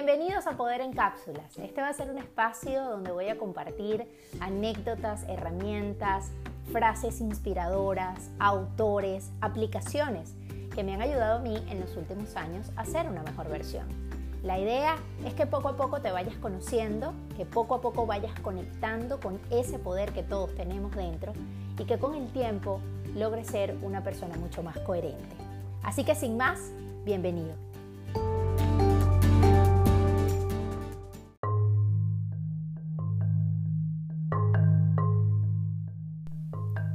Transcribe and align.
Bienvenidos 0.00 0.46
a 0.46 0.56
Poder 0.56 0.80
en 0.80 0.92
Cápsulas. 0.92 1.58
Este 1.58 1.80
va 1.80 1.88
a 1.88 1.92
ser 1.92 2.08
un 2.08 2.18
espacio 2.18 2.84
donde 2.84 3.10
voy 3.10 3.30
a 3.30 3.36
compartir 3.36 4.06
anécdotas, 4.38 5.24
herramientas, 5.24 6.30
frases 6.70 7.20
inspiradoras, 7.20 8.30
autores, 8.38 9.32
aplicaciones 9.40 10.36
que 10.72 10.84
me 10.84 10.94
han 10.94 11.02
ayudado 11.02 11.38
a 11.38 11.42
mí 11.42 11.60
en 11.68 11.80
los 11.80 11.96
últimos 11.96 12.36
años 12.36 12.70
a 12.76 12.84
ser 12.84 13.08
una 13.08 13.24
mejor 13.24 13.48
versión. 13.48 13.88
La 14.44 14.60
idea 14.60 14.94
es 15.26 15.34
que 15.34 15.46
poco 15.46 15.70
a 15.70 15.76
poco 15.76 16.00
te 16.00 16.12
vayas 16.12 16.36
conociendo, 16.36 17.12
que 17.36 17.44
poco 17.44 17.74
a 17.74 17.80
poco 17.80 18.06
vayas 18.06 18.38
conectando 18.38 19.18
con 19.18 19.40
ese 19.50 19.80
poder 19.80 20.12
que 20.12 20.22
todos 20.22 20.54
tenemos 20.54 20.94
dentro 20.94 21.32
y 21.76 21.86
que 21.86 21.98
con 21.98 22.14
el 22.14 22.30
tiempo 22.30 22.80
logres 23.16 23.48
ser 23.48 23.76
una 23.82 24.04
persona 24.04 24.36
mucho 24.36 24.62
más 24.62 24.78
coherente. 24.78 25.34
Así 25.82 26.04
que 26.04 26.14
sin 26.14 26.36
más, 26.36 26.70
bienvenido. 27.04 27.67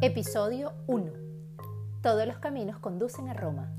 Episodio 0.06 0.74
1. 0.88 1.14
Todos 2.02 2.28
los 2.28 2.38
caminos 2.40 2.78
conducen 2.80 3.30
a 3.30 3.34
Roma. 3.34 3.72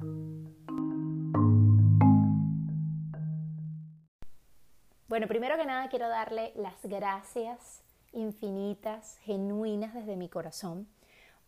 Bueno, 5.06 5.28
primero 5.28 5.58
que 5.58 5.66
nada 5.66 5.90
quiero 5.90 6.08
darle 6.08 6.54
las 6.56 6.82
gracias 6.82 7.82
infinitas, 8.14 9.18
genuinas 9.18 9.92
desde 9.92 10.16
mi 10.16 10.30
corazón 10.30 10.88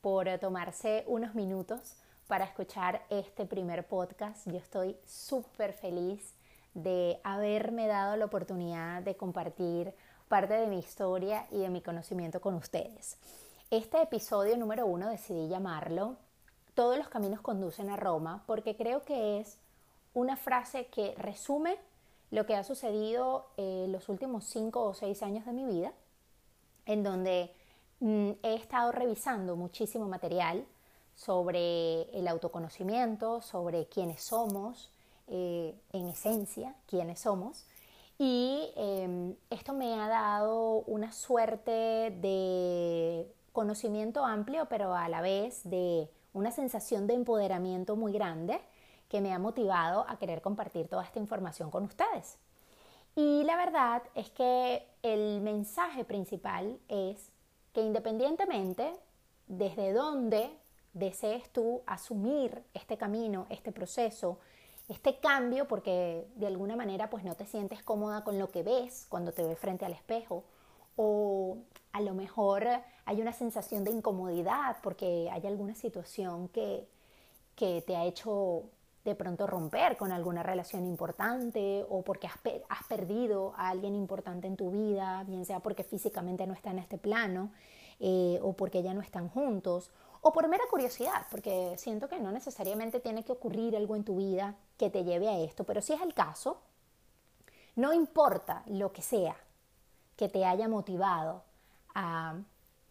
por 0.02 0.28
tomarse 0.40 1.04
unos 1.06 1.34
minutos 1.34 1.96
para 2.26 2.44
escuchar 2.44 3.00
este 3.08 3.46
primer 3.46 3.88
podcast. 3.88 4.46
Yo 4.46 4.58
estoy 4.58 4.98
súper 5.06 5.72
feliz 5.72 6.34
de 6.74 7.18
haberme 7.24 7.86
dado 7.86 8.14
la 8.16 8.26
oportunidad 8.26 9.02
de 9.02 9.16
compartir 9.16 9.94
parte 10.28 10.52
de 10.52 10.66
mi 10.66 10.80
historia 10.80 11.46
y 11.50 11.60
de 11.60 11.70
mi 11.70 11.80
conocimiento 11.80 12.42
con 12.42 12.56
ustedes. 12.56 13.16
Este 13.72 14.00
episodio 14.00 14.56
número 14.56 14.86
uno 14.86 15.08
decidí 15.08 15.48
llamarlo 15.48 16.14
Todos 16.74 16.96
los 16.96 17.08
caminos 17.08 17.40
conducen 17.40 17.90
a 17.90 17.96
Roma 17.96 18.44
porque 18.46 18.76
creo 18.76 19.02
que 19.02 19.40
es 19.40 19.58
una 20.14 20.36
frase 20.36 20.86
que 20.86 21.16
resume 21.16 21.76
lo 22.30 22.46
que 22.46 22.54
ha 22.54 22.62
sucedido 22.62 23.48
en 23.56 23.90
los 23.90 24.08
últimos 24.08 24.44
cinco 24.44 24.84
o 24.84 24.94
seis 24.94 25.20
años 25.24 25.44
de 25.46 25.52
mi 25.52 25.64
vida, 25.64 25.92
en 26.84 27.02
donde 27.02 27.52
mm, 27.98 28.30
he 28.44 28.54
estado 28.54 28.92
revisando 28.92 29.56
muchísimo 29.56 30.06
material 30.06 30.64
sobre 31.16 32.02
el 32.16 32.28
autoconocimiento, 32.28 33.42
sobre 33.42 33.86
quiénes 33.88 34.22
somos, 34.22 34.92
eh, 35.26 35.74
en 35.92 36.06
esencia, 36.06 36.76
quiénes 36.86 37.18
somos. 37.18 37.66
Y 38.16 38.70
em, 38.76 39.34
esto 39.50 39.74
me 39.74 39.92
ha 40.00 40.06
dado 40.08 40.84
una 40.86 41.10
suerte 41.12 42.16
de 42.20 43.35
conocimiento 43.56 44.22
amplio, 44.26 44.66
pero 44.68 44.94
a 44.94 45.08
la 45.08 45.22
vez 45.22 45.62
de 45.64 46.10
una 46.34 46.50
sensación 46.50 47.06
de 47.06 47.14
empoderamiento 47.14 47.96
muy 47.96 48.12
grande 48.12 48.60
que 49.08 49.22
me 49.22 49.32
ha 49.32 49.38
motivado 49.38 50.04
a 50.10 50.18
querer 50.18 50.42
compartir 50.42 50.88
toda 50.88 51.02
esta 51.02 51.20
información 51.20 51.70
con 51.70 51.84
ustedes. 51.84 52.36
Y 53.14 53.44
la 53.44 53.56
verdad 53.56 54.02
es 54.14 54.28
que 54.28 54.86
el 55.02 55.40
mensaje 55.40 56.04
principal 56.04 56.78
es 56.88 57.30
que 57.72 57.80
independientemente 57.80 58.92
desde 59.46 59.94
dónde 59.94 60.50
desees 60.92 61.50
tú 61.50 61.80
asumir 61.86 62.62
este 62.74 62.98
camino, 62.98 63.46
este 63.48 63.72
proceso, 63.72 64.38
este 64.90 65.18
cambio, 65.18 65.66
porque 65.66 66.26
de 66.34 66.46
alguna 66.46 66.76
manera 66.76 67.08
pues 67.08 67.24
no 67.24 67.34
te 67.36 67.46
sientes 67.46 67.82
cómoda 67.82 68.22
con 68.22 68.38
lo 68.38 68.50
que 68.50 68.62
ves 68.62 69.06
cuando 69.08 69.32
te 69.32 69.46
ves 69.46 69.58
frente 69.58 69.86
al 69.86 69.92
espejo, 69.92 70.44
o 70.96 71.58
a 71.92 72.00
lo 72.00 72.14
mejor 72.14 72.66
hay 73.04 73.20
una 73.20 73.32
sensación 73.32 73.84
de 73.84 73.90
incomodidad 73.90 74.78
porque 74.82 75.30
hay 75.30 75.46
alguna 75.46 75.74
situación 75.74 76.48
que, 76.48 76.88
que 77.54 77.82
te 77.86 77.96
ha 77.96 78.04
hecho 78.04 78.64
de 79.06 79.14
pronto 79.14 79.46
romper 79.46 79.96
con 79.96 80.10
alguna 80.10 80.42
relación 80.42 80.84
importante 80.84 81.86
o 81.88 82.02
porque 82.02 82.26
has, 82.26 82.86
perdido 82.88 83.54
a 83.56 83.68
alguien 83.68 83.94
importante 83.94 84.48
en 84.48 84.56
tu 84.56 84.70
vida, 84.72 85.22
bien 85.24 85.44
sea 85.44 85.60
porque 85.60 85.84
físicamente 85.84 86.46
no 86.46 86.54
está 86.54 86.70
en 86.70 86.80
este 86.80 86.98
plano 86.98 87.52
eh, 88.00 88.38
o 88.42 88.52
porque 88.54 88.82
ya 88.82 88.92
no 88.92 89.00
están 89.00 89.28
juntos 89.28 89.92
o 90.22 90.32
por 90.32 90.48
mera 90.48 90.64
curiosidad, 90.68 91.26
porque 91.30 91.74
siento 91.78 92.08
que 92.08 92.18
no 92.18 92.32
necesariamente 92.32 92.98
tiene 92.98 93.24
que 93.24 93.30
ocurrir 93.30 93.76
algo 93.76 93.94
en 93.94 94.02
tu 94.02 94.16
vida 94.16 94.56
que 94.76 94.90
te 94.90 95.04
lleve 95.04 95.28
a 95.28 95.38
esto, 95.38 95.62
pero 95.62 95.80
si 95.80 95.92
es 95.92 96.02
el 96.02 96.12
caso, 96.12 96.60
no 97.76 97.92
importa 97.92 98.64
lo 98.66 98.92
que 98.92 99.02
sea 99.02 99.36
que 100.16 100.28
te 100.28 100.44
haya 100.44 100.68
motivado 100.68 101.42
a 101.94 102.36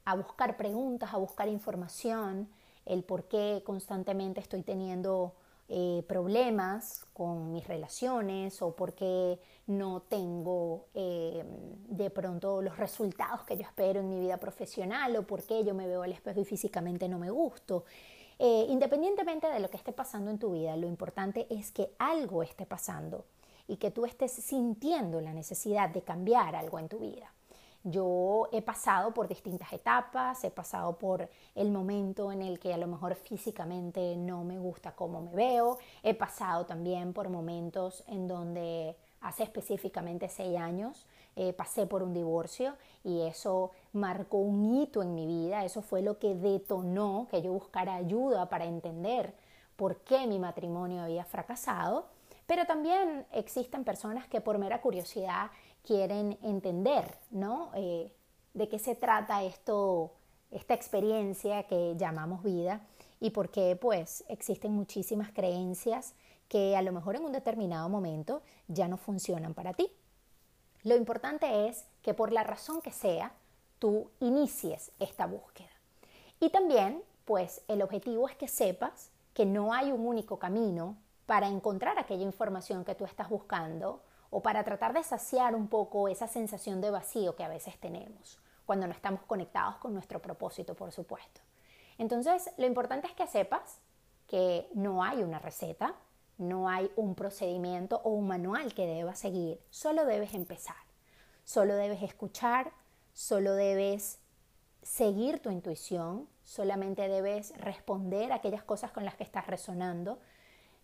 a 0.06 0.16
buscar 0.16 0.56
preguntas, 0.56 1.14
a 1.14 1.18
buscar 1.18 1.50
información, 1.50 2.48
el 2.86 3.04
por 3.04 3.24
qué 3.28 3.64
constantemente 3.66 4.40
estoy 4.40 4.62
teniendo 4.62 5.34
eh, 5.68 6.04
problemas 6.08 7.08
con 7.12 7.52
mis 7.52 7.68
relaciones 7.68 8.62
o 8.62 8.76
por 8.76 8.94
qué 8.94 9.40
no 9.66 10.04
tengo 10.04 10.86
eh, 10.94 11.44
de 11.90 12.12
pronto 12.12 12.62
los 12.62 12.78
resultados 12.78 13.42
que 13.46 13.58
yo 13.58 13.64
espero 13.64 14.02
en 14.02 14.10
mi 14.10 14.20
vida 14.20 14.38
profesional 14.38 15.16
o 15.16 15.24
por 15.24 15.42
qué 15.42 15.64
yo 15.64 15.74
me 15.74 15.88
veo 15.88 16.04
al 16.04 16.12
espejo 16.12 16.40
y 16.40 16.46
físicamente 16.46 17.10
no 17.10 17.18
me 17.18 17.32
gusto. 17.32 17.86
Eh, 18.38 18.68
independientemente 18.70 19.48
de 19.48 19.60
lo 19.60 19.72
que 19.72 19.78
esté 19.78 19.92
pasando 19.92 20.30
en 20.30 20.38
tu 20.38 20.52
vida, 20.52 20.78
lo 20.78 20.86
importante 20.86 21.48
es 21.50 21.72
que 21.72 21.96
algo 21.98 22.44
esté 22.44 22.68
pasando 22.68 23.26
y 23.68 23.78
que 23.78 23.92
tú 23.92 24.06
estés 24.06 24.32
sintiendo 24.32 25.22
la 25.22 25.34
necesidad 25.34 25.90
de 25.90 26.02
cambiar 26.02 26.56
algo 26.56 26.80
en 26.80 26.88
tu 26.88 27.00
vida. 27.00 27.32
Yo 27.88 28.48
he 28.52 28.64
pasado 28.64 29.14
por 29.14 29.28
distintas 29.28 29.72
etapas, 29.72 30.44
he 30.44 30.50
pasado 30.50 30.98
por 30.98 31.30
el 31.54 31.72
momento 31.72 32.32
en 32.32 32.42
el 32.42 32.60
que 32.60 32.74
a 32.74 32.78
lo 32.78 32.88
mejor 32.88 33.14
físicamente 33.14 34.16
no 34.18 34.44
me 34.44 34.58
gusta 34.58 34.96
cómo 34.96 35.22
me 35.22 35.36
veo, 35.36 35.78
he 36.02 36.16
pasado 36.16 36.66
también 36.66 37.14
por 37.14 37.30
momentos 37.30 38.04
en 38.08 38.28
donde 38.28 38.96
hace 39.22 39.44
específicamente 39.44 40.30
seis 40.30 40.58
años 40.58 41.06
eh, 41.36 41.54
pasé 41.54 41.86
por 41.86 42.02
un 42.02 42.14
divorcio 42.14 42.74
y 43.04 43.22
eso 43.22 43.72
marcó 43.94 44.38
un 44.38 44.78
hito 44.78 45.04
en 45.04 45.14
mi 45.14 45.28
vida, 45.28 45.64
eso 45.64 45.84
fue 45.84 46.02
lo 46.02 46.18
que 46.18 46.34
detonó 46.34 47.28
que 47.30 47.44
yo 47.44 47.54
buscara 47.54 47.96
ayuda 47.96 48.50
para 48.50 48.66
entender 48.66 49.36
por 49.76 49.98
qué 49.98 50.26
mi 50.26 50.40
matrimonio 50.40 51.04
había 51.04 51.26
fracasado, 51.26 52.08
pero 52.48 52.66
también 52.66 53.26
existen 53.32 53.84
personas 53.84 54.28
que 54.28 54.42
por 54.42 54.58
mera 54.58 54.82
curiosidad 54.82 55.52
quieren 55.84 56.38
entender, 56.42 57.18
¿no? 57.32 57.72
Eh, 57.76 58.12
de 58.54 58.70
qué 58.70 58.80
se 58.80 58.96
trata 58.96 59.44
esto, 59.44 60.12
esta 60.52 60.74
experiencia 60.74 61.64
que 61.64 61.96
llamamos 61.98 62.44
vida 62.44 62.82
y 63.20 63.32
por 63.32 63.50
qué 63.50 63.78
pues 63.80 64.24
existen 64.28 64.72
muchísimas 64.72 65.32
creencias 65.32 66.14
que 66.48 66.76
a 66.76 66.82
lo 66.82 66.92
mejor 66.92 67.16
en 67.16 67.26
un 67.26 67.32
determinado 67.32 67.90
momento 67.90 68.42
ya 68.68 68.88
no 68.88 68.98
funcionan 68.98 69.54
para 69.54 69.74
ti. 69.74 69.92
Lo 70.84 70.96
importante 70.96 71.68
es 71.68 71.86
que 72.02 72.14
por 72.14 72.32
la 72.32 72.44
razón 72.44 72.82
que 72.82 72.92
sea, 72.92 73.34
tú 73.80 74.12
inicies 74.20 74.92
esta 75.00 75.26
búsqueda. 75.26 75.70
Y 76.40 76.50
también, 76.50 77.02
pues 77.26 77.62
el 77.68 77.82
objetivo 77.82 78.30
es 78.30 78.36
que 78.36 78.48
sepas 78.48 79.10
que 79.34 79.46
no 79.46 79.74
hay 79.74 79.92
un 79.92 80.06
único 80.06 80.38
camino 80.38 80.96
para 81.26 81.48
encontrar 81.48 81.98
aquella 81.98 82.24
información 82.24 82.86
que 82.86 82.96
tú 82.96 83.06
estás 83.06 83.30
buscando 83.30 84.04
o 84.30 84.42
para 84.42 84.64
tratar 84.64 84.94
de 84.94 85.04
saciar 85.04 85.56
un 85.56 85.68
poco 85.68 86.08
esa 86.08 86.28
sensación 86.28 86.82
de 86.82 86.92
vacío 86.92 87.36
que 87.36 87.44
a 87.44 87.48
veces 87.48 87.80
tenemos 87.80 88.40
cuando 88.66 88.88
no 88.88 88.94
estamos 88.94 89.22
conectados 89.24 89.78
con 89.78 89.94
nuestro 89.94 90.22
propósito, 90.22 90.74
por 90.76 90.92
supuesto. 90.92 91.42
Entonces, 91.98 92.52
lo 92.58 92.66
importante 92.66 93.08
es 93.08 93.14
que 93.14 93.28
sepas 93.28 93.80
que 94.28 94.68
no 94.74 95.04
hay 95.04 95.24
una 95.24 95.40
receta, 95.40 95.96
no 96.38 96.68
hay 96.68 96.92
un 96.96 97.16
procedimiento 97.16 98.02
o 98.04 98.10
un 98.10 98.28
manual 98.28 98.74
que 98.74 98.88
debas 98.88 99.20
seguir, 99.20 99.62
solo 99.70 100.06
debes 100.06 100.34
empezar, 100.34 100.76
solo 101.44 101.76
debes 101.76 102.02
escuchar, 102.02 102.74
solo 103.14 103.54
debes 103.54 104.20
seguir 104.82 105.40
tu 105.40 105.50
intuición, 105.50 106.28
solamente 106.44 107.08
debes 107.08 107.58
responder 107.58 108.32
a 108.32 108.36
aquellas 108.36 108.64
cosas 108.64 108.92
con 108.92 109.06
las 109.06 109.16
que 109.16 109.24
estás 109.24 109.48
resonando. 109.48 110.20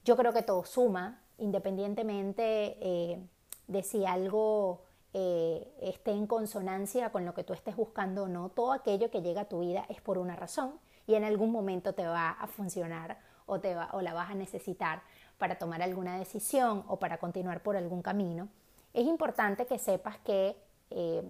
Yo 0.04 0.18
creo 0.18 0.34
que 0.34 0.42
todo 0.42 0.66
suma, 0.66 1.22
independientemente 1.38 2.78
eh, 2.82 3.22
de 3.68 3.84
si 3.84 4.06
algo 4.06 4.82
eh, 5.14 5.74
esté 5.82 6.12
en 6.12 6.26
consonancia 6.26 7.12
con 7.12 7.26
lo 7.26 7.34
que 7.34 7.44
tú 7.44 7.54
estés 7.54 7.76
buscando 7.76 8.24
o 8.24 8.28
no. 8.28 8.50
Todo 8.50 8.72
aquello 8.72 9.12
que 9.12 9.22
llega 9.22 9.42
a 9.42 9.50
tu 9.50 9.60
vida 9.60 9.86
es 9.90 10.02
por 10.02 10.18
una 10.18 10.36
razón 10.36 10.80
y 11.06 11.16
en 11.16 11.24
algún 11.24 11.52
momento 11.52 11.94
te 11.94 12.08
va 12.08 12.30
a 12.30 12.48
funcionar 12.48 13.20
o, 13.46 13.60
te 13.60 13.76
va, 13.76 13.90
o 13.94 14.02
la 14.02 14.14
vas 14.14 14.32
a 14.32 14.36
necesitar 14.36 15.02
para 15.38 15.58
tomar 15.58 15.82
alguna 15.82 16.18
decisión 16.18 16.84
o 16.88 16.98
para 16.98 17.18
continuar 17.18 17.62
por 17.62 17.76
algún 17.76 18.02
camino. 18.02 18.48
Es 18.94 19.06
importante 19.06 19.66
que 19.66 19.80
sepas 19.80 20.18
que 20.20 20.56
eh, 20.90 21.24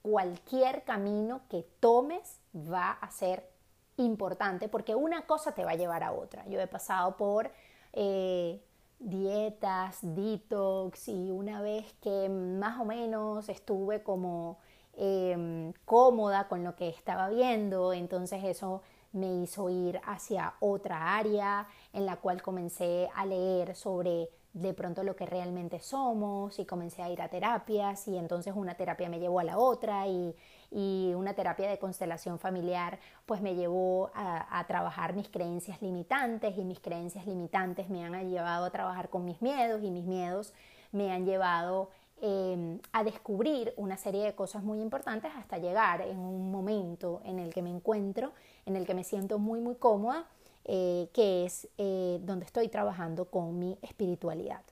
cualquier 0.00 0.84
camino 0.84 1.42
que 1.48 1.66
tomes 1.80 2.40
va 2.54 2.92
a 2.92 3.10
ser 3.10 3.48
importante 3.96 4.68
porque 4.68 4.94
una 4.94 5.26
cosa 5.26 5.52
te 5.52 5.64
va 5.64 5.72
a 5.72 5.76
llevar 5.76 6.02
a 6.02 6.12
otra. 6.12 6.46
Yo 6.46 6.60
he 6.60 6.66
pasado 6.66 7.16
por 7.16 7.50
eh, 7.92 8.60
dietas, 8.98 9.98
detox 10.02 11.08
y 11.08 11.30
una 11.30 11.60
vez 11.60 11.92
que 12.00 12.28
más 12.28 12.80
o 12.80 12.84
menos 12.84 13.48
estuve 13.48 14.02
como 14.02 14.58
em, 14.94 15.72
cómoda 15.84 16.48
con 16.48 16.64
lo 16.64 16.76
que 16.76 16.88
estaba 16.88 17.28
viendo, 17.28 17.92
entonces 17.92 18.44
eso 18.44 18.82
me 19.12 19.42
hizo 19.42 19.68
ir 19.68 20.00
hacia 20.04 20.54
otra 20.60 21.16
área 21.16 21.66
en 21.92 22.06
la 22.06 22.16
cual 22.16 22.42
comencé 22.42 23.08
a 23.14 23.26
leer 23.26 23.74
sobre 23.74 24.30
de 24.52 24.74
pronto 24.74 25.02
lo 25.02 25.16
que 25.16 25.24
realmente 25.24 25.80
somos 25.80 26.58
y 26.58 26.66
comencé 26.66 27.02
a 27.02 27.08
ir 27.08 27.22
a 27.22 27.28
terapias 27.28 28.06
y 28.06 28.18
entonces 28.18 28.52
una 28.54 28.74
terapia 28.74 29.08
me 29.08 29.18
llevó 29.18 29.40
a 29.40 29.44
la 29.44 29.58
otra 29.58 30.06
y, 30.06 30.34
una 30.74 31.34
terapia 31.34 31.68
de 31.68 31.78
constelación 31.78 32.38
familiar 32.38 32.98
pues 33.26 33.42
me 33.42 33.54
llevó 33.54 34.10
a, 34.14 34.64
trabajar 34.66 35.14
mis 35.14 35.28
creencias 35.28 35.82
limitantes 35.82 36.56
y 36.56 36.64
mis 36.64 36.80
creencias 36.80 37.26
limitantes 37.26 37.90
me 37.90 38.04
han 38.04 38.30
llevado 38.30 38.64
a 38.64 38.70
trabajar 38.70 39.10
con 39.10 39.26
mis 39.26 39.42
miedos 39.42 39.82
y 39.82 39.90
mis 39.90 40.06
miedos 40.06 40.54
me 40.90 41.12
han 41.12 41.26
llevado 41.26 41.90
em, 42.22 42.78
a 42.92 43.04
descubrir 43.04 43.74
una 43.76 43.98
serie 43.98 44.24
de 44.24 44.34
cosas 44.34 44.62
muy 44.62 44.80
importantes 44.80 45.30
hasta 45.36 45.58
llegar 45.58 46.00
en 46.00 46.18
un 46.18 46.50
momento 46.50 47.20
en 47.24 47.38
el 47.38 47.52
que 47.52 47.60
me 47.60 47.70
encuentro, 47.70 48.32
en 48.64 48.76
el 48.76 48.86
que 48.86 48.94
me 48.94 49.04
siento 49.04 49.38
muy 49.38 49.60
muy 49.60 49.74
cómoda 49.74 50.26
eh, 50.64 51.08
que 51.12 51.44
es 51.44 51.68
eh, 51.78 52.18
donde 52.22 52.44
estoy 52.44 52.68
trabajando 52.68 53.26
con 53.26 53.58
mi 53.58 53.78
espiritualidad. 53.82 54.62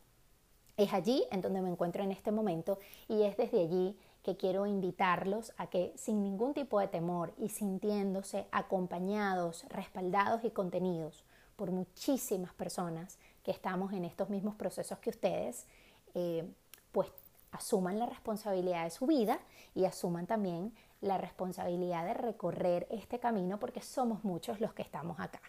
Es 0.76 0.92
allí 0.92 1.24
en 1.30 1.40
donde 1.40 1.60
me 1.60 1.70
encuentro 1.70 2.02
en 2.02 2.12
este 2.12 2.30
momento 2.30 2.78
y 3.08 3.22
es 3.22 3.36
desde 3.36 3.60
allí 3.60 3.96
que 4.22 4.36
quiero 4.36 4.66
invitarlos 4.66 5.52
a 5.56 5.66
que 5.68 5.92
sin 5.96 6.22
ningún 6.22 6.54
tipo 6.54 6.78
de 6.78 6.88
temor 6.88 7.32
y 7.38 7.48
sintiéndose 7.48 8.46
acompañados, 8.52 9.64
respaldados 9.68 10.44
y 10.44 10.50
contenidos 10.50 11.24
por 11.56 11.70
muchísimas 11.70 12.54
personas 12.54 13.18
que 13.42 13.50
estamos 13.50 13.92
en 13.92 14.04
estos 14.04 14.30
mismos 14.30 14.54
procesos 14.54 14.98
que 14.98 15.10
ustedes, 15.10 15.66
eh, 16.14 16.48
pues 16.92 17.08
asuman 17.52 17.98
la 17.98 18.06
responsabilidad 18.06 18.84
de 18.84 18.90
su 18.90 19.06
vida 19.06 19.40
y 19.74 19.84
asuman 19.84 20.26
también 20.26 20.72
la 21.00 21.18
responsabilidad 21.18 22.04
de 22.04 22.14
recorrer 22.14 22.86
este 22.90 23.18
camino 23.18 23.58
porque 23.58 23.82
somos 23.82 24.24
muchos 24.24 24.60
los 24.60 24.72
que 24.72 24.82
estamos 24.82 25.18
acá. 25.18 25.40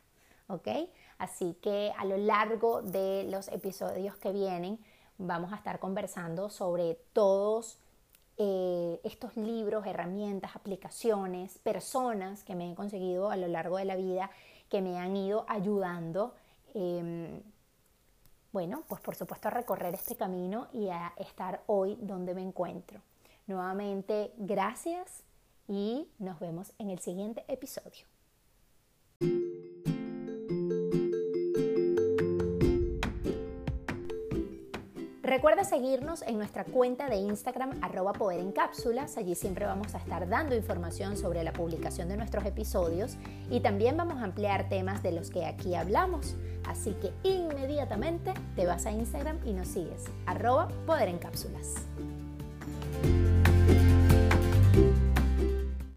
¿Ok? 0.51 0.68
Así 1.18 1.56
que 1.62 1.94
a 1.98 2.06
lo 2.06 2.18
largo 2.18 2.81
de 2.81 3.25
los 3.30 3.48
episodios 3.50 4.15
que 4.18 4.31
vienen 4.31 4.80
vamos 5.18 5.53
a 5.53 5.56
estar 5.56 5.80
conversando 5.80 6.50
sobre 6.50 6.95
todos 7.13 7.80
eh, 8.38 9.00
estos 9.03 9.38
libros, 9.38 9.86
herramientas, 9.86 10.56
aplicaciones, 10.56 11.59
personas 11.59 12.44
que 12.44 12.56
me 12.56 12.71
he 12.71 12.75
conseguido 12.75 13.30
a 13.30 13.38
lo 13.38 13.48
largo 13.48 13.77
de 13.77 13.86
la 13.86 13.95
vida 13.95 14.31
que 14.69 14.81
me 14.81 14.98
han 14.98 15.15
ido 15.15 15.45
ayudando, 15.48 16.33
em, 16.74 17.42
bueno, 18.51 18.83
pues 18.88 19.01
por 19.01 19.15
supuesto 19.15 19.50
a 19.50 19.51
recorrer 19.51 19.94
este 19.94 20.15
camino 20.15 20.69
y 20.74 20.88
a 20.89 21.13
estar 21.18 21.62
hoy 21.68 21.98
donde 22.01 22.33
me 22.33 22.42
encuentro. 22.42 23.01
Nuevamente, 23.48 24.33
gracias 24.38 25.24
y 25.68 26.07
nos 26.19 26.39
vemos 26.39 26.74
en 26.80 26.89
el 26.89 27.00
siguiente 27.00 27.44
episodio. 27.48 28.10
Recuerda 35.31 35.63
seguirnos 35.63 36.23
en 36.23 36.37
nuestra 36.37 36.65
cuenta 36.65 37.07
de 37.07 37.15
Instagram 37.15 37.79
arroba 37.81 38.11
poder 38.11 38.41
en 38.41 38.51
cápsulas. 38.51 39.15
Allí 39.15 39.33
siempre 39.33 39.65
vamos 39.65 39.95
a 39.95 39.97
estar 39.97 40.27
dando 40.27 40.57
información 40.57 41.15
sobre 41.15 41.41
la 41.45 41.53
publicación 41.53 42.09
de 42.09 42.17
nuestros 42.17 42.45
episodios 42.45 43.15
y 43.49 43.61
también 43.61 43.95
vamos 43.95 44.17
a 44.17 44.25
ampliar 44.25 44.67
temas 44.67 45.01
de 45.03 45.13
los 45.13 45.29
que 45.29 45.45
aquí 45.45 45.73
hablamos. 45.73 46.35
Así 46.65 46.91
que 46.95 47.13
inmediatamente 47.23 48.33
te 48.57 48.65
vas 48.65 48.85
a 48.85 48.91
Instagram 48.91 49.39
y 49.45 49.53
nos 49.53 49.69
sigues 49.69 50.03
arroba 50.25 50.67
poder 50.85 51.07
en 51.07 51.17
cápsulas. 51.17 51.75